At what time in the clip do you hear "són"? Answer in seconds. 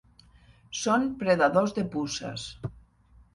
0.83-1.05